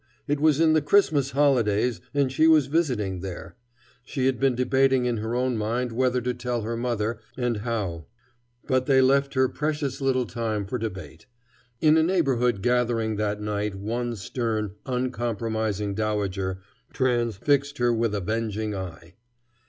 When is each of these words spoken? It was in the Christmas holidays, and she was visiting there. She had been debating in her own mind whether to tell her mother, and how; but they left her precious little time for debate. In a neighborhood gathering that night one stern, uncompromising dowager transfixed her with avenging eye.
It 0.27 0.39
was 0.39 0.59
in 0.59 0.73
the 0.73 0.81
Christmas 0.81 1.29
holidays, 1.29 2.01
and 2.11 2.31
she 2.31 2.47
was 2.47 2.65
visiting 2.65 3.19
there. 3.19 3.55
She 4.03 4.25
had 4.25 4.39
been 4.39 4.55
debating 4.55 5.05
in 5.05 5.17
her 5.17 5.35
own 5.35 5.55
mind 5.55 5.91
whether 5.91 6.21
to 6.21 6.33
tell 6.33 6.63
her 6.63 6.75
mother, 6.75 7.19
and 7.37 7.57
how; 7.57 8.07
but 8.65 8.87
they 8.87 8.99
left 8.99 9.35
her 9.35 9.47
precious 9.47 10.01
little 10.01 10.25
time 10.25 10.65
for 10.65 10.79
debate. 10.79 11.27
In 11.81 11.97
a 11.97 12.01
neighborhood 12.01 12.63
gathering 12.63 13.17
that 13.17 13.41
night 13.43 13.75
one 13.75 14.15
stern, 14.15 14.71
uncompromising 14.87 15.93
dowager 15.93 16.61
transfixed 16.91 17.77
her 17.77 17.93
with 17.93 18.15
avenging 18.15 18.73
eye. 18.73 19.13